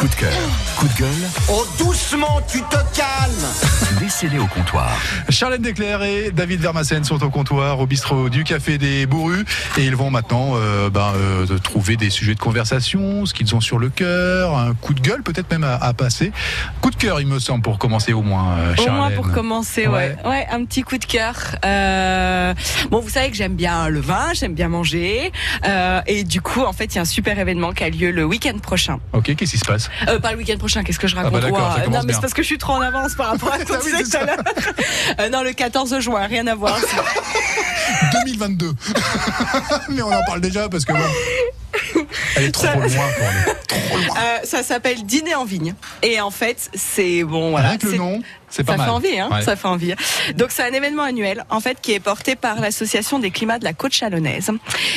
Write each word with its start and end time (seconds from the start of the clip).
Coup 0.00 0.08
de 0.08 0.14
cœur, 0.14 0.32
coup 0.76 0.88
de 0.88 0.94
gueule, 0.98 1.28
Oh, 1.50 1.66
doucement, 1.78 2.40
tu 2.50 2.62
te 2.62 2.76
calmes 2.96 4.00
laissez-les 4.00 4.38
au 4.38 4.46
comptoir. 4.46 4.90
Charlène 5.28 5.60
Desclerc 5.60 6.02
et 6.04 6.30
David 6.30 6.60
Vermassen 6.60 7.04
sont 7.04 7.22
au 7.22 7.28
comptoir 7.28 7.80
au 7.80 7.86
bistrot 7.86 8.30
du 8.30 8.44
Café 8.44 8.78
des 8.78 9.04
Bourrus 9.04 9.44
et 9.76 9.84
ils 9.84 9.94
vont 9.94 10.10
maintenant 10.10 10.52
euh, 10.54 10.88
ben, 10.88 11.12
euh, 11.16 11.58
trouver 11.58 11.96
des 11.96 12.08
sujets 12.08 12.34
de 12.34 12.40
conversation, 12.40 13.26
ce 13.26 13.34
qu'ils 13.34 13.54
ont 13.54 13.60
sur 13.60 13.78
le 13.78 13.90
cœur, 13.90 14.56
un 14.56 14.72
coup 14.74 14.94
de 14.94 15.00
gueule 15.00 15.22
peut-être 15.22 15.50
même 15.50 15.64
à, 15.64 15.74
à 15.74 15.92
passer. 15.92 16.32
Coup 16.80 16.90
de 16.90 16.96
cœur, 16.96 17.20
il 17.20 17.26
me 17.26 17.38
semble, 17.38 17.62
pour 17.62 17.76
commencer 17.78 18.14
au 18.14 18.22
moins. 18.22 18.56
euh, 18.58 18.74
Au 18.78 18.82
moins 18.90 19.00
Charlène. 19.10 19.16
pour 19.16 19.30
commencer, 19.32 19.86
ouais. 19.86 20.16
ouais. 20.24 20.46
un 20.50 20.64
petit 20.64 20.82
coup 20.82 20.96
de 20.96 21.04
cœur. 21.04 21.34
Euh, 21.64 22.54
bon, 22.90 23.00
vous 23.00 23.10
savez 23.10 23.30
que 23.30 23.36
j'aime 23.36 23.54
bien 23.54 23.88
le 23.88 24.00
vin, 24.00 24.32
j'aime 24.32 24.54
bien 24.54 24.68
manger. 24.68 25.30
Euh, 25.66 26.00
et 26.06 26.24
du 26.24 26.40
coup, 26.40 26.62
en 26.62 26.72
fait, 26.72 26.86
il 26.86 26.94
y 26.94 26.98
a 26.98 27.02
un 27.02 27.04
super 27.04 27.38
événement 27.38 27.72
qui 27.72 27.84
a 27.84 27.90
lieu 27.90 28.12
le 28.12 28.24
week-end 28.24 28.56
prochain. 28.62 28.98
Ok, 29.12 29.34
qu'est-ce 29.36 29.50
qui 29.52 29.58
se 29.58 29.66
passe? 29.66 29.89
Euh, 30.08 30.18
pas 30.18 30.32
le 30.32 30.38
week-end 30.38 30.56
prochain, 30.58 30.82
qu'est-ce 30.82 30.98
que 30.98 31.08
je 31.08 31.16
raconte 31.16 31.32
bah 31.32 31.40
ça 31.42 31.48
commence 31.50 31.76
Non, 31.78 32.00
mais 32.00 32.04
bien. 32.06 32.14
c'est 32.14 32.20
parce 32.20 32.34
que 32.34 32.42
je 32.42 32.46
suis 32.46 32.58
trop 32.58 32.72
en 32.74 32.80
avance 32.80 33.14
par 33.14 33.28
rapport 33.28 33.52
à 33.52 33.58
ce 33.60 33.64
qu'on 33.64 33.74
Ah 33.74 33.82
disait 33.82 34.02
tout 34.04 34.16
à 34.16 34.24
l'heure. 34.26 34.44
Euh, 35.20 35.28
non, 35.30 35.42
le 35.42 35.52
14 35.52 35.98
juin, 36.00 36.26
rien 36.26 36.46
à 36.46 36.54
voir. 36.54 36.78
2022. 38.24 38.72
Mais 39.90 40.02
on 40.02 40.12
en 40.12 40.24
parle 40.24 40.40
déjà 40.40 40.68
parce 40.68 40.84
que 40.84 40.92
bon, 40.92 40.98
elle 42.36 42.44
est 42.44 42.52
trop 42.52 42.64
Ça- 42.66 42.74
loin 42.76 42.86
pour 42.88 42.98
aller. 42.98 43.56
Trop 43.68 43.96
loin. 43.96 44.16
Euh, 44.18 44.38
ça 44.44 44.62
s'appelle 44.62 45.04
Dîner 45.04 45.34
en 45.34 45.44
vigne. 45.44 45.74
Et 46.02 46.20
en 46.20 46.30
fait, 46.30 46.70
c'est 46.74 47.24
bon, 47.24 47.50
voilà. 47.50 47.76
Que 47.76 47.86
le 47.86 47.96
nom, 47.96 48.22
c'est 48.50 48.64
pas 48.64 48.72
ça 48.72 48.78
mal. 48.78 48.86
fait 48.86 48.92
envie, 48.92 49.18
hein 49.18 49.28
Ouais. 49.32 49.42
Ça 49.42 49.56
fait 49.56 49.68
envie. 49.68 49.94
Donc 50.36 50.50
c'est 50.50 50.62
un 50.62 50.72
événement 50.72 51.02
annuel, 51.04 51.44
en 51.50 51.60
fait, 51.60 51.80
qui 51.80 51.92
est 51.92 52.00
porté 52.00 52.36
par 52.36 52.60
l'association 52.60 53.18
des 53.18 53.30
climats 53.30 53.58
de 53.58 53.64
la 53.64 53.72
côte 53.72 53.92
chalonnaise. 53.92 54.50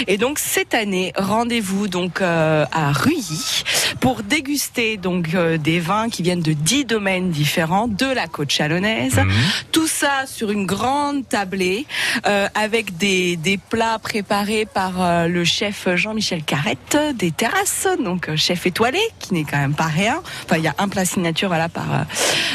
Et 0.08 0.18
donc 0.18 0.40
cette 0.40 0.74
année, 0.74 1.14
rendez-vous 1.16 1.88
donc 1.88 2.22
euh, 2.22 2.66
à 2.72 2.92
Ruilly 2.92 3.64
pour 4.00 4.24
déguster 4.24 4.98
donc 4.98 5.34
euh, 5.36 5.58
des 5.58 5.80
vins 5.80 6.10
qui 6.10 6.24
viennent 6.24 6.42
de 6.42 6.54
10 6.54 6.86
domaines 6.86 7.30
différents 7.30 7.88
de 7.88 8.06
la 8.06 8.28
côte 8.28 8.50
chalonnaise. 8.50 9.18
Mhm. 9.18 9.32
Tout 9.72 9.88
ça 9.88 10.26
sur 10.26 10.52
une 10.52 10.66
grande 10.66 11.28
tablée 11.28 11.86
euh, 12.28 12.48
avec 12.56 12.98
des, 12.98 13.36
des 13.38 13.58
plats 13.58 14.00
préparés 14.00 14.66
par 14.66 15.02
euh, 15.02 15.28
le 15.28 15.44
chef 15.44 15.88
Jean-Michel 15.96 16.44
Carrette 16.44 16.98
des 17.16 17.32
terrasses, 17.32 17.88
donc 18.04 18.30
euh, 18.30 18.36
chef 18.36 18.66
étoilé, 18.66 19.00
qui 19.20 19.34
n'est 19.34 19.44
quand 19.44 19.58
même 19.58 19.74
pas 19.76 19.86
rien. 19.86 20.22
Enfin, 20.46 20.58
il 20.58 20.64
y 20.64 20.68
a 20.68 20.76
un 20.78 20.88
plat 20.88 21.06
signature 21.06 21.48
voilà 21.50 21.70
par 21.70 21.94
euh, 21.94 22.04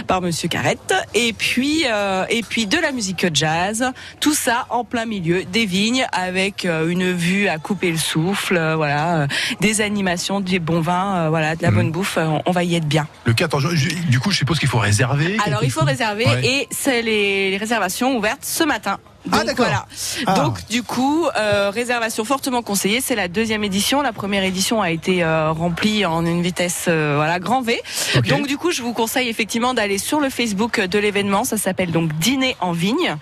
par 0.06 0.20
Monsieur 0.20 0.48
Carrette, 0.48 0.87
et 1.14 1.32
puis 1.32 1.84
euh, 1.90 2.24
et 2.30 2.42
puis 2.42 2.66
de 2.66 2.78
la 2.78 2.92
musique 2.92 3.26
jazz. 3.34 3.84
Tout 4.20 4.34
ça 4.34 4.66
en 4.70 4.84
plein 4.84 5.04
milieu 5.04 5.44
des 5.44 5.66
vignes 5.66 6.06
avec 6.12 6.64
euh, 6.64 6.88
une 6.88 7.12
vue 7.12 7.48
à 7.48 7.58
couper 7.58 7.90
le 7.90 7.98
souffle, 7.98 8.56
euh, 8.56 8.76
voilà, 8.76 9.16
euh, 9.22 9.26
des 9.60 9.80
animations, 9.80 10.40
des 10.40 10.58
bons 10.58 10.80
vins, 10.80 11.28
voilà, 11.28 11.56
de 11.56 11.62
la 11.62 11.70
Mhm. 11.70 11.76
bonne 11.76 11.92
bouffe. 11.92 12.16
euh, 12.18 12.38
on- 12.46 12.52
va 12.52 12.64
y 12.64 12.74
être 12.74 12.86
bien. 12.88 13.06
Le 13.24 13.34
14 13.34 13.74
juin, 13.74 13.92
du 14.08 14.18
coup, 14.20 14.30
je 14.30 14.38
suppose 14.38 14.58
qu'il 14.58 14.68
faut 14.68 14.78
réserver. 14.78 15.36
Alors 15.46 15.62
il 15.62 15.70
faut 15.70 15.84
réserver 15.84 16.24
Ouais. 16.26 16.44
et 16.46 16.68
c'est 16.70 17.02
les, 17.02 17.50
les 17.50 17.56
réservations 17.56 18.16
ouvertes 18.16 18.44
ce 18.44 18.64
matin. 18.64 18.98
Ah, 19.32 19.38
Donc 19.38 19.46
d'accord. 19.46 19.66
voilà. 19.66 19.86
Ah. 20.26 20.34
Donc 20.34 20.66
du 20.68 20.82
coup, 20.82 21.26
euh, 21.36 21.70
réservation 21.70 22.24
fortement 22.24 22.62
conseillée. 22.62 23.00
C'est 23.00 23.14
la 23.14 23.28
deuxième 23.28 23.64
édition. 23.64 24.02
La 24.02 24.12
première 24.12 24.44
édition 24.44 24.82
a 24.82 24.90
été 24.90 25.22
euh, 25.22 25.52
remplie 25.52 26.04
en 26.06 26.24
une 26.24 26.42
vitesse 26.42 26.86
euh, 26.88 27.14
voilà 27.16 27.38
grand 27.38 27.62
V. 27.62 27.80
Donc 28.28 28.46
du 28.46 28.56
coup, 28.56 28.70
je 28.70 28.82
vous 28.82 28.92
conseille 28.92 29.28
effectivement 29.28 29.74
d'aller 29.74 29.98
sur 29.98 30.20
le 30.20 30.30
Facebook 30.30 30.80
de 30.80 30.98
l'événement. 30.98 31.44
Ça 31.44 31.56
s'appelle 31.56 31.90
donc 31.90 32.12
Dîner 32.18 32.56
en 32.60 32.72
vigne. 32.72 33.16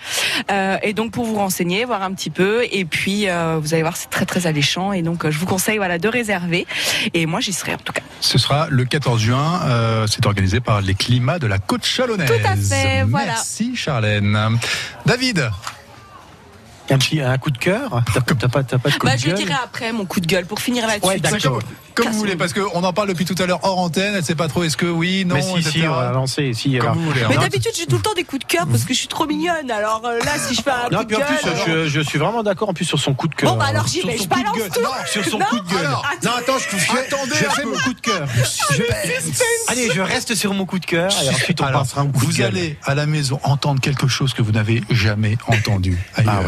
Et 0.83 0.93
donc 0.93 1.13
pour 1.13 1.25
vous 1.25 1.37
renseigner, 1.37 1.85
voir 1.85 2.03
un 2.03 2.13
petit 2.13 2.31
peu. 2.31 2.65
Et 2.71 2.85
puis 2.85 3.27
vous 3.27 3.75
allez 3.75 3.83
voir, 3.83 3.97
c'est 3.97 4.11
très 4.11 4.27
très 4.27 4.47
alléchant. 4.47 4.93
Et 4.93 5.03
donc 5.03 5.29
je 5.29 5.39
vous 5.39 5.47
conseille 5.47 5.77
voilà 5.77 5.99
de 5.99 6.09
réserver. 6.09 6.67
Et 7.15 7.27
moi 7.27 7.41
j'y 7.41 7.53
serai 7.53 7.75
en 7.75 7.79
tout 7.79 7.93
cas. 7.93 8.03
Ce 8.21 8.39
sera 8.39 8.69
le 8.71 8.85
14 8.85 9.21
juin. 9.21 10.07
c'est 10.09 10.27
organisé 10.27 10.61
par 10.61 10.81
les 10.81 10.95
climats 10.95 11.39
de 11.39 11.47
la 11.47 11.59
côte 11.59 11.85
chalonnaise. 11.85 12.29
Tout 12.29 12.47
à 12.47 12.57
fait, 12.57 13.03
voilà. 13.05 13.27
Merci 13.27 13.77
Charlène. 13.77 14.59
David, 15.05 15.51
Un 16.89 16.99
petit 16.99 17.21
un 17.21 17.37
coup 17.39 17.51
de 17.51 17.59
cœur 17.59 18.03
T'as 18.15 18.21
t'as 18.21 18.49
pas, 18.49 18.63
t'as 18.63 18.79
pas 18.79 18.91
de 18.91 18.95
coup 18.97 19.07
Bah 19.07 19.15
de 19.17 19.21
je 19.21 19.27
le 19.27 19.33
gueule 19.33 19.45
dirai 19.45 19.55
après 19.63 19.93
mon 19.93 20.05
coup 20.05 20.21
de 20.21 20.27
gueule 20.27 20.47
pour 20.47 20.61
finir 20.61 20.87
là-dessus. 20.87 21.07
Ouais, 21.09 21.21
comme 21.95 22.09
vous 22.11 22.19
voulez, 22.19 22.37
parce 22.37 22.53
qu'on 22.53 22.85
en 22.85 22.93
parle 22.93 23.09
depuis 23.09 23.25
tout 23.25 23.35
à 23.43 23.47
l'heure 23.47 23.61
hors 23.63 23.79
antenne. 23.79 24.15
Elle 24.15 24.23
sait 24.23 24.35
pas 24.35 24.49
trop 24.49 24.63
est-ce 24.65 24.77
que 24.77 24.85
oui, 24.85 25.25
non, 25.25 25.35
Mais 25.37 25.41
si, 25.43 25.53
etc. 25.55 25.71
si, 25.71 25.89
on 25.89 25.95
va 25.95 26.11
lancer. 26.13 26.53
Si, 26.53 26.73
Comme 26.73 26.81
alors. 26.83 26.95
vous 26.95 27.07
voulez. 27.07 27.23
hein. 27.23 27.27
Mais 27.31 27.39
d'habitude, 27.39 27.73
j'ai 27.75 27.87
tout 27.87 27.97
le 27.97 28.03
temps 28.03 28.13
des 28.15 28.25
coups 28.25 28.47
de 28.47 28.53
cœur 28.53 28.67
parce 28.67 28.85
que 28.85 28.93
je 28.93 28.99
suis 28.99 29.09
trop 29.09 29.27
mignonne. 29.27 29.71
Alors 29.71 30.03
euh, 30.05 30.19
là, 30.19 30.33
si 30.39 30.55
je 30.55 30.61
fais 30.63 30.71
un 30.71 30.91
Non, 30.93 30.99
coup 30.99 31.05
de 31.05 31.15
puis 31.15 31.17
en 31.17 31.27
plus, 31.27 31.43
gueule. 31.43 31.55
je, 31.67 31.89
je 31.89 32.01
suis 32.03 32.19
vraiment 32.19 32.43
d'accord 32.43 32.69
en 32.69 32.75
plus 32.75 32.85
sur 32.85 32.99
son 33.01 33.15
coup 33.15 33.29
de 33.29 33.35
cœur. 33.35 33.51
Bon, 33.53 33.59
bah 33.59 33.65
alors 33.71 33.87
j'y 33.87 34.01
Sur 34.01 34.09
vais, 34.11 34.19
son 34.19 34.25
je 34.25 34.29
coup 34.29 34.35
de 34.39 34.43
balance 34.45 34.59
gueule. 34.59 34.71
tout. 34.75 34.81
Non, 34.83 34.89
sur 35.07 35.25
son 35.25 35.39
Non, 35.39 35.47
coup 35.47 35.59
de 35.59 35.69
gueule. 35.71 35.87
alors, 35.87 36.05
non, 36.23 36.31
attends, 36.39 36.59
je, 36.59 36.77
Attendez 36.77 37.33
je 37.41 37.47
un 37.47 37.51
fais 37.51 37.65
mon 37.65 37.79
coup 37.79 37.95
de 37.95 38.01
cœur. 38.01 38.29
Allez, 39.69 39.91
je 39.91 40.01
reste 40.03 40.35
sur 40.35 40.53
mon 40.55 40.67
coup 40.67 40.79
de 40.79 40.85
cœur 40.87 41.11
et 41.25 41.29
ensuite 41.31 41.61
on 41.63 41.65
Alors, 41.65 41.81
passera 41.83 42.03
un 42.03 42.07
coup 42.09 42.21
de 42.21 42.27
vous 42.27 42.33
gueule. 42.33 42.47
allez 42.49 42.79
à 42.85 42.95
la 42.95 43.07
maison 43.07 43.41
entendre 43.43 43.81
quelque 43.81 44.07
chose 44.07 44.35
que 44.35 44.43
vous 44.43 44.53
n'avez 44.53 44.83
jamais 44.91 45.39
entendu 45.49 45.99
ailleurs. 46.15 46.43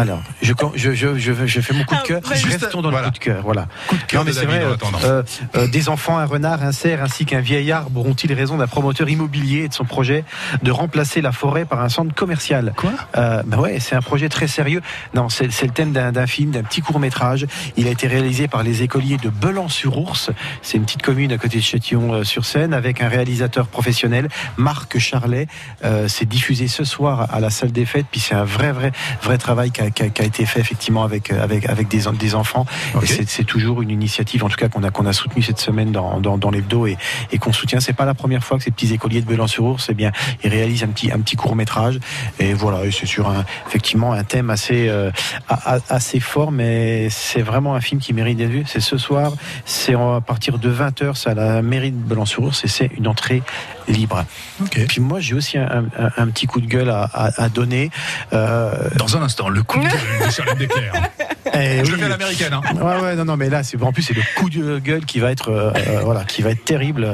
Alors, 0.00 0.22
je, 0.40 0.52
je, 0.76 0.94
je, 0.94 1.18
je, 1.18 1.46
je 1.46 1.60
fais 1.60 1.74
mon 1.74 1.84
coup 1.84 1.94
de 1.94 2.00
Ah, 2.02 2.06
cœur. 2.06 2.20
Restons 2.24 2.80
dans 2.80 2.90
voilà. 2.90 3.06
le 3.06 3.12
coup 3.12 3.18
de 3.18 3.24
cœur. 3.24 3.42
Voilà. 3.42 3.66
Coup 3.88 3.96
de 3.96 4.02
cœur 4.04 4.20
Non, 4.20 4.24
mais 4.24 4.32
de 4.32 4.36
c'est 4.38 4.46
vrai. 4.46 4.62
euh, 4.64 4.76
euh, 5.04 5.22
euh, 5.56 5.66
des 5.68 5.88
enfants, 5.88 6.16
un 6.16 6.24
renard, 6.24 6.62
un 6.62 6.72
cerf 6.72 7.02
ainsi 7.02 7.26
qu'un 7.26 7.40
vieillard 7.40 7.86
auront-ils 7.94 8.32
raison 8.32 8.56
d'un 8.56 8.66
promoteur 8.66 9.08
immobilier 9.08 9.64
et 9.64 9.68
de 9.68 9.74
son 9.74 9.84
projet 9.84 10.24
de 10.62 10.70
remplacer 10.70 11.20
la 11.20 11.32
forêt 11.32 11.64
par 11.66 11.80
un 11.82 11.88
centre 11.90 12.14
commercial? 12.14 12.72
Quoi? 12.76 12.92
Euh, 13.16 13.42
bah 13.46 13.58
ouais, 13.58 13.78
c'est 13.80 13.94
un 13.94 14.00
projet 14.02 14.28
très 14.28 14.48
sérieux. 14.48 14.80
Non, 15.14 15.28
c'est 15.28 15.50
c'est 15.52 15.66
le 15.66 15.72
thème 15.72 15.92
d'un 15.92 16.12
d'un 16.12 16.26
film, 16.26 16.50
d'un 16.52 16.62
petit 16.62 16.80
court 16.80 16.98
métrage. 17.00 17.46
Il 17.76 17.86
a 17.86 17.90
été 17.90 18.06
réalisé 18.06 18.48
par 18.48 18.62
les 18.62 18.82
écoliers 18.82 19.18
de 19.18 19.28
Belan-sur-Ours. 19.28 20.30
C'est 20.62 20.78
une 20.78 20.84
petite 20.84 21.02
commune 21.02 21.32
à 21.32 21.38
côté 21.38 21.58
de 21.58 21.62
Châtillon-sur-Seine 21.62 22.72
avec 22.74 23.00
un 23.02 23.08
réalisateur 23.08 23.66
professionnel, 23.66 24.28
Marc 24.56 24.98
Charlet. 24.98 25.46
Euh, 25.84 26.08
c'est 26.08 26.26
diffusé 26.28 26.68
ce 26.68 26.84
soir 26.84 27.26
à 27.32 27.40
la 27.40 27.50
salle 27.50 27.72
des 27.72 27.84
fêtes. 27.84 28.06
Puis 28.10 28.20
c'est 28.20 28.34
un 28.34 28.44
vrai, 28.44 28.72
vrai, 28.72 28.92
vrai 29.22 29.36
travail 29.38 29.70
qui 29.70 29.80
a, 29.90 29.92
qui 29.92 30.02
a- 30.02 30.08
qui 30.10 30.22
a 30.22 30.24
été 30.24 30.46
fait 30.46 30.60
effectivement 30.60 31.02
avec 31.04 31.30
avec 31.32 31.68
avec 31.68 31.88
des, 31.88 32.02
des 32.18 32.34
enfants. 32.34 32.66
C'est- 33.04 33.44
toujours 33.44 33.82
une 33.82 33.90
initiative, 33.90 34.44
en 34.44 34.48
tout 34.48 34.56
cas 34.56 34.68
qu'on 34.68 34.82
a 34.84 34.90
qu'on 34.90 35.06
a 35.06 35.12
soutenu 35.12 35.42
cette 35.42 35.58
semaine 35.60 35.90
dans 35.92 36.20
dans, 36.20 36.38
dans 36.38 36.50
l'hebdo 36.50 36.86
et, 36.86 36.96
et 37.32 37.38
qu'on 37.38 37.52
soutient. 37.52 37.80
C'est 37.80 37.92
pas 37.94 38.04
la 38.04 38.14
première 38.14 38.44
fois 38.44 38.58
que 38.58 38.64
ces 38.64 38.70
petits 38.70 38.92
écoliers 38.92 39.20
de 39.22 39.26
Belan-sur-Ours, 39.26 39.86
eh 39.90 39.94
bien, 39.94 40.12
ils 40.44 40.50
réalisent 40.50 40.84
un 40.84 40.88
petit 40.88 41.10
un 41.10 41.18
petit 41.20 41.36
court 41.36 41.56
métrage. 41.56 41.98
Et 42.38 42.52
voilà, 42.54 42.78
c'est 42.92 43.06
sur 43.06 43.28
un 43.28 43.44
effectivement 43.66 44.12
un 44.12 44.24
thème 44.24 44.50
assez 44.50 44.88
euh, 44.88 45.10
a- 45.48 45.76
a- 45.76 45.80
assez 45.88 46.20
fort, 46.20 46.52
mais 46.52 47.08
c'est 47.10 47.42
vraiment 47.42 47.74
un 47.74 47.80
film 47.80 48.00
qui 48.00 48.12
mérite 48.12 48.38
d'être 48.38 48.50
vu. 48.50 48.64
C'est 48.66 48.80
ce 48.80 48.98
soir, 48.98 49.32
c'est 49.64 49.94
à 49.94 50.20
partir 50.24 50.58
de 50.58 50.70
20h, 50.70 51.14
c'est 51.16 51.30
à 51.30 51.34
la 51.34 51.62
mairie 51.62 51.90
de 51.92 51.96
Belan-sur-Ours 51.96 52.64
et 52.64 52.68
c'est 52.68 52.90
une 52.96 53.08
entrée 53.08 53.42
libre. 53.88 54.24
Ok. 54.62 54.78
Et 54.78 54.84
puis 54.86 55.00
moi, 55.00 55.20
j'ai 55.20 55.34
aussi 55.34 55.58
un, 55.58 55.84
un- 55.98 56.10
un 56.16 56.26
petit 56.28 56.46
coup 56.46 56.60
de 56.60 56.66
gueule 56.66 56.90
à, 56.90 57.02
à- 57.12 57.42
à 57.44 57.48
donner. 57.48 57.90
Euh, 58.32 58.72
Dans 58.96 59.16
un 59.16 59.22
instant, 59.22 59.48
le 59.48 59.62
coup 59.62 59.78
de 59.78 59.84
gueule 59.84 60.26
de 60.26 60.30
Charlotte 60.30 60.58
Desclerc. 60.58 60.92
eh 61.54 61.84
Je 61.84 61.90
le 61.92 61.96
fais 61.98 62.04
à 62.04 62.08
l'américaine. 62.08 62.52
Hein. 62.52 62.60
Ouais, 62.76 63.00
ouais, 63.00 63.16
non, 63.16 63.24
non, 63.24 63.36
mais 63.36 63.48
là, 63.48 63.62
c'est 63.62 63.80
en 63.82 63.92
plus 63.92 64.02
c'est 64.02 64.14
le 64.14 64.22
coup 64.36 64.50
de 64.50 64.78
gueule 64.78 65.04
qui 65.04 65.18
va 65.20 65.30
être, 65.30 65.50
euh, 65.50 65.70
euh, 65.76 66.00
voilà, 66.04 66.24
qui 66.24 66.42
va 66.42 66.50
être 66.50 66.64
terrible. 66.64 67.08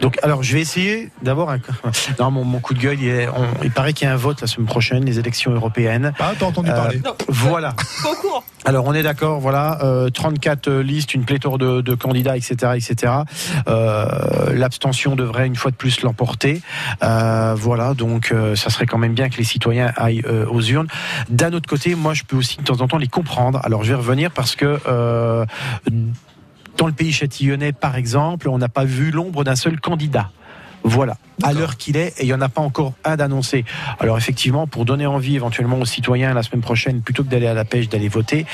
Donc, 0.00 0.18
alors, 0.22 0.42
je 0.42 0.52
vais 0.54 0.60
essayer 0.60 1.10
d'avoir 1.22 1.50
un. 1.50 1.58
Non, 2.18 2.30
mon, 2.30 2.44
mon 2.44 2.58
coup 2.60 2.74
de 2.74 2.78
gueule, 2.80 3.00
il, 3.00 3.08
est- 3.08 3.28
on- 3.28 3.62
il 3.64 3.70
paraît 3.70 3.92
qu'il 3.92 4.06
y 4.06 4.10
a 4.10 4.14
un 4.14 4.16
vote 4.16 4.40
la 4.40 4.46
semaine 4.46 4.66
prochaine, 4.66 5.04
les 5.04 5.18
élections 5.18 5.52
européennes. 5.52 6.12
Ah, 6.18 6.32
t'as 6.38 6.46
entendu 6.46 6.70
Euh, 6.70 6.74
parler 6.74 7.00
Voilà. 7.28 7.74
Pas 8.02 8.10
au 8.10 8.14
courant. 8.16 8.44
Alors, 8.64 8.86
on 8.86 8.94
est 8.94 9.02
d'accord, 9.02 9.40
voilà, 9.40 9.78
euh, 9.82 10.08
34 10.08 10.70
listes, 10.70 11.14
une 11.14 11.24
pléthore 11.24 11.58
de, 11.58 11.94
candidats, 11.94 12.36
etc., 12.36 12.72
etc. 12.76 13.12
Euh, 13.66 14.54
L'abstention 14.54 15.16
devrait 15.16 15.46
une 15.46 15.56
fois 15.56 15.70
de 15.70 15.76
plus 15.76 16.02
l'emporter. 16.02 16.62
Euh, 17.02 17.54
voilà, 17.56 17.94
donc 17.94 18.30
euh, 18.30 18.54
ça 18.54 18.70
serait 18.70 18.86
quand 18.86 18.98
même 18.98 19.14
bien 19.14 19.28
que 19.30 19.36
les 19.36 19.44
citoyens 19.44 19.92
aillent 19.96 20.22
euh, 20.26 20.46
aux 20.46 20.62
urnes. 20.62 20.86
D'un 21.28 21.52
autre 21.52 21.68
côté, 21.68 21.94
moi, 21.96 22.14
je 22.14 22.22
peux 22.22 22.36
aussi 22.36 22.58
de 22.58 22.62
temps 22.62 22.80
en 22.80 22.88
temps 22.88 22.98
les 22.98 23.08
comprendre. 23.08 23.60
Alors, 23.64 23.82
je 23.82 23.90
vais 23.90 23.98
revenir 23.98 24.30
parce 24.30 24.54
que 24.54 24.78
euh, 24.86 25.44
dans 26.76 26.86
le 26.86 26.92
pays 26.92 27.12
châtillonnais, 27.12 27.72
par 27.72 27.96
exemple, 27.96 28.48
on 28.48 28.58
n'a 28.58 28.68
pas 28.68 28.84
vu 28.84 29.10
l'ombre 29.10 29.42
d'un 29.42 29.56
seul 29.56 29.80
candidat. 29.80 30.30
Voilà, 30.84 31.16
à 31.42 31.52
l'heure 31.52 31.76
qu'il 31.76 31.96
est, 31.96 32.08
et 32.18 32.22
il 32.22 32.26
n'y 32.26 32.34
en 32.34 32.40
a 32.40 32.48
pas 32.48 32.60
encore 32.62 32.92
un 33.04 33.16
d'annoncé. 33.16 33.64
Alors 34.00 34.16
effectivement, 34.18 34.66
pour 34.66 34.84
donner 34.84 35.06
envie 35.06 35.36
éventuellement 35.36 35.78
aux 35.78 35.84
citoyens 35.84 36.32
la 36.34 36.42
semaine 36.42 36.62
prochaine, 36.62 37.00
plutôt 37.02 37.24
que 37.24 37.28
d'aller 37.28 37.46
à 37.46 37.54
la 37.54 37.64
pêche, 37.64 37.88
d'aller 37.88 38.08
voter, 38.08 38.46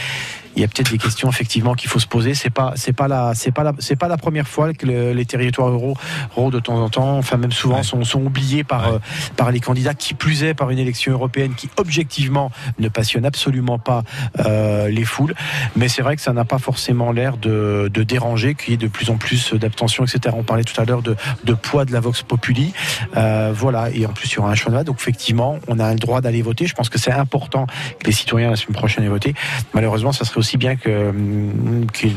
il 0.57 0.63
y 0.63 0.65
a 0.65 0.69
peut-être 0.69 0.91
des 0.91 0.99
questions 0.99 1.29
effectivement 1.29 1.75
qu'il 1.75 1.89
faut 1.89 2.01
se 2.01 2.07
poser. 2.09 2.35
C'est 2.35 2.51
pas, 2.51 2.73
c'est 2.75 2.93
pas 2.93 3.07
la, 3.07 3.33
c'est 3.35 3.53
pas 3.53 3.63
la, 3.63 3.73
c'est 3.79 3.95
pas 3.95 4.09
la 4.09 4.17
première 4.17 4.49
fois 4.49 4.73
que 4.73 4.87
le- 4.87 5.13
les 5.13 5.25
territoires 5.25 5.69
ruraux, 5.71 5.95
ruraux 6.35 6.51
de 6.51 6.59
temps 6.59 6.83
en 6.83 6.89
temps, 6.89 7.17
enfin 7.19 7.37
même 7.37 7.53
souvent, 7.53 7.77
Ouais. 7.77 7.83
sont, 7.85 8.03
sont 8.03 8.23
oubliés 8.25 8.65
par, 8.65 8.89
Ouais. 8.91 8.95
euh, 8.97 8.99
par 9.37 9.53
les 9.53 9.61
candidats. 9.61 9.95
Qui 9.95 10.15
plus 10.15 10.43
est 10.43 10.55
par 10.55 10.71
une 10.71 10.79
élection 10.81 11.13
européenne 11.13 11.55
qui 11.57 11.69
objectivement 11.77 12.51
ne 12.81 12.89
passionne 12.89 13.25
absolument 13.25 13.79
pas 13.79 14.03
euh, 14.47 14.89
les 14.89 15.05
foules. 15.05 15.35
Mais 15.77 15.89
c'est 15.89 16.03
vrai 16.03 16.17
que 16.17 16.23
ça 16.23 16.33
n'a 16.33 16.45
pas 16.45 16.59
forcément 16.59 17.13
l'air 17.13 17.37
de, 17.37 17.89
de 17.93 18.03
déranger, 18.03 18.55
qu'il 18.57 18.71
y 18.71 18.75
ait 18.75 18.79
de 18.79 18.89
plus 18.89 19.11
en 19.11 19.17
plus 19.17 19.55
d'abstention, 19.55 20.05
etc. 20.05 20.35
On 20.37 20.43
parlait 20.43 20.65
tout 20.65 20.79
à 20.81 20.85
l'heure 20.85 21.03
de, 21.03 21.15
de 21.45 21.55
poids 21.55 21.85
de 21.85 21.93
la 21.93 22.01
vox 22.01 22.23
populi. 22.23 22.73
Euh, 23.17 23.53
voilà, 23.55 23.91
et 23.91 24.07
en 24.07 24.13
plus 24.13 24.29
il 24.33 24.37
y 24.37 24.39
aura 24.39 24.53
un 24.53 24.55
vote. 24.71 24.87
Donc 24.87 24.97
effectivement, 25.01 25.59
on 25.69 25.79
a 25.79 25.93
le 25.93 25.99
droit 25.99 26.21
d'aller 26.21 26.43
voter. 26.43 26.67
Je 26.67 26.75
pense 26.75 26.89
que 26.89 26.99
c'est 26.99 27.13
important 27.13 27.67
que 27.99 28.07
les 28.07 28.13
citoyens 28.13 28.51
la 28.51 28.57
semaine 28.57 28.77
prochaine 28.77 29.05
aient 29.05 29.09
voté. 29.09 29.35
Malheureusement, 29.75 30.13
ça 30.13 30.25
serait 30.25 30.39
aussi 30.39 30.57
bien 30.57 30.77
que 30.77 31.09
hum, 31.11 31.87
qu'il 31.93 32.13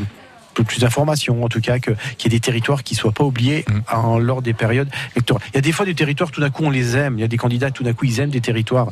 peu 0.54 0.64
plus 0.64 0.80
d'informations, 0.80 1.42
en 1.42 1.48
tout 1.48 1.62
cas, 1.62 1.78
qu'il 1.78 1.94
y 2.24 2.26
ait 2.26 2.28
des 2.28 2.38
territoires 2.38 2.82
qui 2.82 2.94
soient 2.94 3.10
pas 3.12 3.24
oubliés 3.24 3.64
Mm. 3.66 3.80
en- 3.90 4.18
lors 4.18 4.42
des 4.42 4.52
périodes 4.52 4.90
électorales. 5.16 5.42
Il 5.50 5.54
y 5.54 5.58
a 5.58 5.62
des 5.62 5.72
fois 5.72 5.86
des 5.86 5.94
territoires, 5.94 6.30
tout 6.30 6.42
d'un 6.42 6.50
coup, 6.50 6.64
on 6.64 6.68
les 6.68 6.94
aime. 6.94 7.14
Il 7.16 7.22
y 7.22 7.24
a 7.24 7.26
des 7.26 7.38
candidats, 7.38 7.70
tout 7.70 7.84
d'un 7.84 7.94
coup, 7.94 8.04
ils 8.04 8.20
aiment 8.20 8.28
des 8.28 8.42
territoires. 8.42 8.88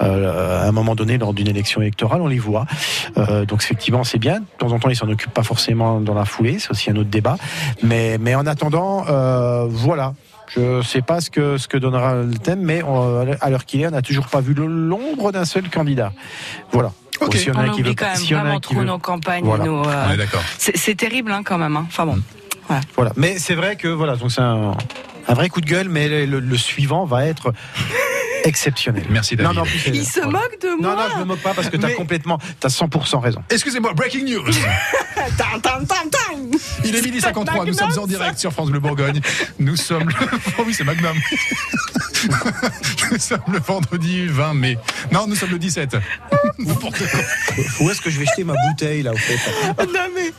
Euh, 0.00 0.62
à 0.64 0.66
un 0.68 0.72
moment 0.72 0.94
donné, 0.94 1.18
lors 1.18 1.34
d'une 1.34 1.48
élection 1.48 1.82
électorale, 1.82 2.22
on 2.22 2.28
les 2.28 2.38
voit. 2.38 2.64
Euh, 3.18 3.44
donc, 3.44 3.62
effectivement, 3.62 4.04
c'est 4.04 4.16
bien. 4.18 4.40
De 4.40 4.44
temps 4.56 4.72
en 4.72 4.78
temps, 4.78 4.88
ils 4.88 4.96
s'en 4.96 5.08
occupent 5.10 5.34
pas 5.34 5.42
forcément 5.42 6.00
dans 6.00 6.14
la 6.14 6.24
foulée. 6.24 6.58
C'est 6.58 6.70
aussi 6.70 6.90
un 6.90 6.96
autre 6.96 7.10
débat. 7.10 7.36
Mais, 7.82 8.16
mais 8.18 8.34
en 8.34 8.46
attendant, 8.46 9.04
euh, 9.10 9.66
voilà. 9.68 10.14
Je 10.54 10.82
sais 10.82 11.02
pas 11.02 11.20
ce 11.20 11.30
que, 11.30 11.56
ce 11.58 11.66
que 11.68 11.76
donnera 11.78 12.14
le 12.22 12.34
thème, 12.38 12.60
mais 12.60 12.82
on- 12.82 13.26
à 13.40 13.50
l'heure 13.50 13.64
qu'il 13.64 13.80
est, 13.80 13.86
on 13.86 13.90
n'a 13.90 14.02
toujours 14.02 14.26
pas 14.26 14.40
vu 14.40 14.54
l'ombre 14.54 15.32
d'un 15.32 15.44
seul 15.44 15.68
candidat. 15.70 16.12
Voilà. 16.72 16.92
Ok. 17.20 17.30
Bon, 17.32 17.38
s'il 17.38 17.48
y 17.48 17.50
en 17.52 17.54
a 17.54 17.58
On 17.58 17.60
un 17.62 17.68
qui 17.70 17.80
oublie 17.80 17.90
veut 17.90 17.94
quand 17.94 18.06
même 18.06 18.14
un 18.16 18.42
vraiment 18.42 18.60
trop 18.60 18.74
veut- 18.74 18.84
nos 18.84 18.98
campagnes. 18.98 19.44
Voilà. 19.44 19.64
euh, 19.64 20.16
On 20.34 20.38
c'est 20.58 20.94
terrible 20.96 21.30
hein, 21.32 21.42
quand 21.44 21.58
même. 21.58 21.76
hein. 21.76 21.84
Enfin 21.88 22.04
bon. 22.06 22.18
Voilà. 22.96 23.12
Mais 23.16 23.38
c'est 23.38 23.54
vrai 23.54 23.76
que 23.76 23.88
voilà, 23.88 24.16
donc 24.16 24.30
c'est 24.32 24.40
un, 24.40 24.72
un 25.28 25.34
vrai 25.34 25.48
coup 25.48 25.60
de 25.60 25.66
gueule, 25.66 25.88
mais 25.88 26.08
le, 26.08 26.24
le- 26.26 26.40
le 26.40 26.56
suivant 26.56 27.04
va 27.04 27.26
être 27.26 27.52
exceptionnel. 28.44 29.04
Merci 29.10 29.36
Non, 29.36 29.52
David. 29.52 29.64
plus, 29.70 29.78
c'est- 29.78 29.90
Il 29.90 30.04
se 30.04 30.20
voilà. 30.20 30.38
moque 30.40 30.58
de 30.60 30.68
Non, 30.82 30.94
moi. 30.94 30.94
non, 30.96 31.14
je 31.14 31.20
me 31.20 31.24
moque 31.26 31.40
pas 31.42 31.54
parce 31.54 31.68
que 31.68 31.76
tu 31.76 31.84
as 31.84 31.88
Mais- 31.88 31.94
complètement, 31.94 32.38
tu 32.60 32.66
as 32.66 32.70
100% 32.70 33.20
raison. 33.20 33.42
Excusez-moi, 33.50 33.92
breaking 33.94 34.24
news. 34.24 34.42
Il 36.92 36.98
est 36.98 37.02
midi 37.02 37.20
53, 37.20 37.64
nous 37.64 37.72
sommes 37.72 37.98
en 37.98 38.06
direct 38.06 38.38
sur 38.38 38.52
France 38.52 38.70
Bleu 38.70 38.80
Bourgogne. 38.80 39.20
Nous 39.58 39.76
sommes 39.76 40.08
le... 40.08 40.14
Oh 40.58 40.64
oui, 40.66 40.74
c'est 40.74 40.84
Magnum. 40.84 41.16
nous 43.10 43.18
sommes 43.18 43.40
le 43.50 43.58
vendredi 43.58 44.26
20 44.26 44.54
mai. 44.54 44.78
Non, 45.10 45.26
nous 45.26 45.34
sommes 45.34 45.50
le 45.50 45.58
17. 45.58 45.96
N'importe 46.58 46.98
quoi. 46.98 47.20
Où 47.80 47.90
est-ce 47.90 48.00
que 48.00 48.10
je 48.10 48.18
vais 48.18 48.26
jeter 48.26 48.44
ma 48.44 48.54
bouteille 48.68 49.02
là 49.02 49.12
au 49.12 49.16
fait 49.16 49.38
Non 49.78 50.06
mais. 50.14 50.32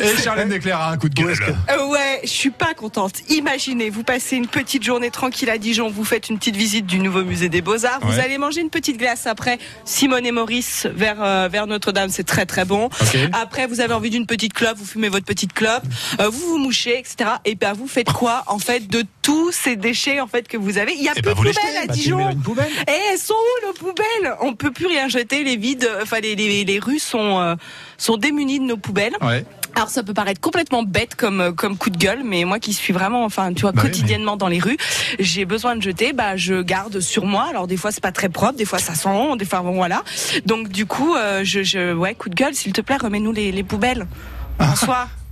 Et 0.00 0.16
Charlène 0.22 0.48
déclare 0.48 0.90
un 0.90 0.96
coup 0.96 1.08
de 1.08 1.14
gueule. 1.14 1.36
Euh, 1.70 1.86
ouais, 1.88 2.09
je 2.22 2.28
suis 2.28 2.50
pas 2.50 2.74
contente. 2.74 3.14
Imaginez, 3.28 3.90
vous 3.90 4.02
passez 4.02 4.36
une 4.36 4.46
petite 4.46 4.82
journée 4.82 5.10
tranquille 5.10 5.50
à 5.50 5.58
Dijon, 5.58 5.88
vous 5.90 6.04
faites 6.04 6.28
une 6.28 6.38
petite 6.38 6.56
visite 6.56 6.86
du 6.86 6.98
nouveau 6.98 7.22
musée 7.24 7.48
des 7.48 7.62
Beaux-Arts, 7.62 8.00
vous 8.02 8.18
allez 8.18 8.38
manger 8.38 8.60
une 8.60 8.70
petite 8.70 8.96
glace 8.98 9.26
après 9.26 9.58
Simone 9.84 10.26
et 10.26 10.32
Maurice 10.32 10.86
vers, 10.92 11.22
euh, 11.22 11.48
vers 11.50 11.66
Notre-Dame, 11.66 12.10
c'est 12.10 12.24
très 12.24 12.46
très 12.46 12.64
bon. 12.64 12.88
Après, 13.32 13.66
vous 13.66 13.80
avez 13.80 13.94
envie 13.94 14.10
d'une 14.10 14.26
petite 14.26 14.52
clope, 14.52 14.76
vous 14.76 14.84
fumez 14.84 15.08
votre 15.08 15.26
petite 15.26 15.52
clope, 15.52 15.82
euh, 16.20 16.28
vous 16.28 16.40
vous 16.50 16.58
mouchez, 16.58 16.98
etc. 16.98 17.30
Et 17.44 17.54
ben 17.54 17.72
vous 17.72 17.86
faites 17.88 18.12
quoi 18.12 18.44
en 18.46 18.58
fait 18.58 18.86
de 18.88 19.04
tous 19.22 19.52
ces 19.52 19.76
déchets 19.76 20.20
en 20.20 20.26
fait 20.26 20.48
que 20.48 20.56
vous 20.56 20.78
avez? 20.78 20.94
Il 20.94 21.02
y 21.02 21.08
a 21.08 21.12
Eh 21.16 21.22
plus 21.22 21.22
ben, 21.22 21.30
de 21.32 21.36
poubelles 21.36 21.76
à 21.82 21.86
Bah, 21.86 21.92
Dijon. 21.92 22.30
Et 22.30 22.92
elles 23.12 23.18
sont 23.18 23.34
où 23.34 23.66
nos 23.66 23.72
poubelles? 23.72 24.34
On 24.40 24.54
peut 24.54 24.70
plus 24.70 24.86
rien 24.86 25.08
jeter, 25.08 25.44
les 25.44 25.56
vides, 25.56 25.88
enfin 26.02 26.20
les, 26.20 26.34
les, 26.34 26.64
les 26.64 26.78
rues 26.78 26.98
sont 26.98 27.38
euh, 27.40 27.54
sont 27.98 28.16
démunies 28.16 28.58
de 28.58 28.64
nos 28.64 28.76
poubelles. 28.76 29.16
Ouais. 29.20 29.44
Alors 29.74 29.88
ça 29.88 30.02
peut 30.02 30.14
paraître 30.14 30.40
complètement 30.40 30.82
bête 30.82 31.14
comme 31.14 31.40
euh, 31.40 31.52
comme 31.52 31.76
coup 31.76 31.90
de 31.90 31.96
gueule, 31.96 32.22
mais 32.24 32.44
moi 32.44 32.58
qui 32.58 32.72
suis 32.72 32.92
vraiment, 32.92 33.24
enfin 33.24 33.52
tu 33.54 33.62
vois, 33.62 33.72
Bah 33.72 33.82
oui, 33.84 33.90
quotidiennement 33.90 34.36
dans 34.36 34.48
les 34.48 34.58
rues, 34.58 34.76
j'ai 35.18 35.44
besoin 35.44 35.76
de 35.76 35.82
jeter, 35.82 36.12
bah 36.12 36.36
je 36.36 36.60
garde 36.62 37.00
sur 37.00 37.24
moi. 37.24 37.46
Alors 37.48 37.66
des 37.66 37.76
fois 37.76 37.92
c'est 37.92 38.02
pas 38.02 38.12
très 38.12 38.28
propre, 38.28 38.54
des 38.54 38.64
fois 38.64 38.78
ça 38.78 38.94
sent, 38.94 39.36
des 39.38 39.44
fois 39.44 39.60
bon 39.60 39.72
voilà. 39.72 40.02
Donc 40.44 40.68
du 40.68 40.86
coup, 40.86 41.14
euh, 41.14 41.42
je, 41.44 41.62
je 41.62 41.94
ouais 41.94 42.14
coup 42.14 42.28
de 42.28 42.34
gueule, 42.34 42.54
s'il 42.54 42.72
te 42.72 42.80
plaît, 42.80 42.96
remets-nous 42.96 43.32
les, 43.32 43.52
les 43.52 43.62
poubelles. 43.62 44.06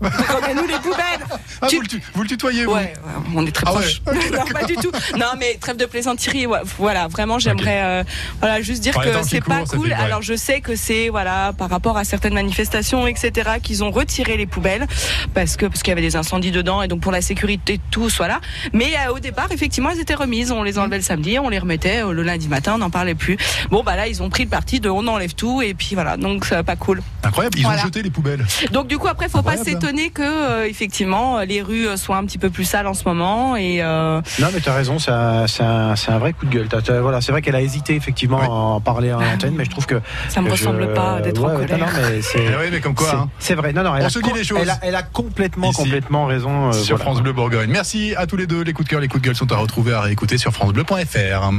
François, 0.00 0.36
remets-nous 0.36 0.66
les 0.66 0.78
poubelles. 0.78 1.38
Ah, 1.60 1.66
Tu- 1.68 1.76
vous, 1.76 1.82
le 1.82 1.88
tu- 1.88 2.02
vous 2.14 2.22
le 2.22 2.28
tutoyez, 2.28 2.64
vous 2.64 2.72
Ouais, 2.72 2.92
on 3.34 3.44
est 3.46 3.50
très 3.52 3.64
Ah 3.66 3.74
ouais, 3.74 3.80
proches. 3.80 4.02
non, 4.32 4.44
pas 4.52 4.64
du 4.64 4.76
tout. 4.76 4.92
Non, 5.18 5.26
mais 5.38 5.56
trêve 5.60 5.76
de 5.76 5.86
plaisanterie. 5.86 6.46
ouais, 6.46 6.60
voilà, 6.78 7.08
vraiment, 7.08 7.38
j'aimerais, 7.38 7.82
euh, 7.82 8.04
voilà, 8.40 8.60
juste 8.62 8.82
dire 8.82 8.94
Par 8.94 9.04
que 9.04 9.10
c'est 9.28 9.40
pas 9.44 9.64
cool. 9.64 9.88
fait-. 9.88 9.94
Alors, 9.94 10.22
je 10.22 10.34
sais 10.36 10.60
que 10.60 10.76
c'est, 10.76 11.08
voilà, 11.08 11.52
par 11.56 11.68
rapport 11.70 11.96
à 11.96 12.04
certaines 12.04 12.34
manifestations, 12.34 13.06
etc., 13.06 13.50
qu'ils 13.62 13.82
ont 13.82 13.90
retiré 13.90 14.36
les 14.36 14.46
poubelles 14.46 14.86
parce 15.34 15.56
que 15.56 15.66
parce 15.66 15.82
qu'il 15.82 15.90
y 15.90 15.92
avait 15.92 16.00
des 16.02 16.16
incendies 16.16 16.52
dedans 16.52 16.82
et 16.82 16.88
donc 16.88 17.00
pour 17.00 17.12
la 17.12 17.20
sécurité 17.20 17.78
de 17.78 17.82
tous, 17.90 18.16
voilà. 18.18 18.40
Mais 18.72 18.92
euh, 19.08 19.12
au 19.14 19.18
départ, 19.18 19.48
effectivement, 19.50 19.90
elles 19.90 20.00
étaient 20.00 20.14
remises. 20.14 20.52
On 20.52 20.62
les 20.62 20.78
enlevait 20.78 20.96
le 20.98 21.02
samedi, 21.02 21.38
on 21.38 21.48
les 21.48 21.58
remettait 21.58 22.02
euh, 22.04 22.12
le 22.12 22.22
lundi 22.22 22.48
matin, 22.48 22.74
on 22.74 22.78
n'en 22.78 22.90
parlait 22.90 23.14
plus. 23.16 23.36
Bon, 23.70 23.82
bah 23.82 23.96
là, 23.96 24.06
ils 24.06 24.22
ont 24.22 24.30
pris 24.30 24.44
le 24.44 24.50
parti 24.50 24.78
de 24.80 24.88
on 24.88 25.06
enlève 25.08 25.34
tout 25.34 25.60
et 25.62 25.74
puis 25.74 25.94
voilà, 25.94 26.16
donc 26.16 26.44
c'est 26.44 26.62
pas 26.62 26.76
cool. 26.76 27.02
Incroyable, 27.24 27.58
ils 27.58 27.62
Voilà. 27.64 27.80
ont 27.82 27.84
jeté 27.84 28.02
les 28.02 28.10
poubelles. 28.10 28.46
Donc 28.72 28.86
du 28.86 28.96
coup 28.98 29.08
après 29.08 29.28
faut 29.28 29.42
pas 29.42 29.52
Incroyable. 29.52 29.70
Que 30.14 30.22
euh, 30.22 30.66
effectivement 30.68 31.40
les 31.40 31.62
rues 31.62 31.86
euh, 31.88 31.96
soient 31.96 32.16
un 32.16 32.24
petit 32.24 32.38
peu 32.38 32.50
plus 32.50 32.64
sales 32.64 32.86
en 32.86 32.94
ce 32.94 33.04
moment 33.06 33.56
et 33.56 33.82
euh, 33.82 34.20
Non, 34.38 34.48
mais 34.52 34.60
tu 34.60 34.68
as 34.68 34.74
raison, 34.74 34.98
c'est 34.98 35.10
un, 35.10 35.46
c'est 35.46 35.62
un- 35.62 36.18
vrai 36.18 36.32
coup 36.34 36.46
de 36.46 36.50
gueule. 36.54 36.68
T'as- 36.68 36.82
t'as- 36.82 37.00
voilà, 37.00 37.20
c'est 37.20 37.32
vrai 37.32 37.42
qu'elle 37.42 37.54
a 37.56 37.60
hésité 37.62 37.94
effectivement 37.94 38.38
Ouais. 38.38 38.44
à 38.46 38.50
en 38.50 38.80
parler 38.80 39.12
en 39.12 39.20
antenne, 39.22 39.54
mais 39.56 39.64
je 39.64 39.70
trouve 39.70 39.86
que. 39.86 40.00
ça 40.28 40.40
me 40.42 40.50
ressemble 40.50 40.82
je- 40.82 40.94
pas 40.94 41.20
d'être 41.20 41.40
Ouais, 41.42 41.52
en 41.54 41.56
colère. 41.56 41.78
non, 41.78 41.86
mais 42.10 42.22
c'est. 42.22 42.38
Eh 42.38 42.56
oui, 42.56 42.68
mais 42.70 42.80
comme 42.80 42.94
quoi, 42.94 43.28
c'est- 43.40 43.52
hein. 43.54 43.56
Vrai, 43.56 43.72
non, 43.72 43.82
non, 43.82 43.94
elle 43.96 44.02
On 44.02 44.06
a 44.06 44.10
se 44.10 44.18
dit 44.20 44.30
les 44.34 44.44
choses. 44.44 44.58
Elle 44.62 44.70
a, 44.70 44.78
elle 44.82 44.94
a 44.94 45.02
complètement, 45.02 45.70
Ici. 45.70 45.82
complètement 45.82 46.26
raison. 46.26 46.68
euh, 46.68 46.72
sur 46.72 46.96
voilà. 46.96 47.10
France 47.12 47.22
Bleu 47.22 47.32
Bourgogne. 47.32 47.70
Merci 47.70 48.14
à 48.16 48.26
tous 48.26 48.36
les 48.36 48.46
deux. 48.46 48.62
Les 48.62 48.72
coups 48.72 48.86
de 48.86 48.90
cœur, 48.90 49.00
les 49.00 49.08
coups 49.08 49.22
de 49.22 49.26
gueule 49.28 49.36
sont 49.36 49.50
à 49.52 49.56
retrouver, 49.56 49.92
à 49.94 50.00
réécouter 50.00 50.38
sur 50.38 50.52
FranceBleu.fr. 50.52 51.50